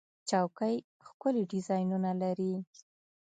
[0.29, 0.75] چوکۍ
[1.07, 2.53] ښکلي ډیزاینونه لري.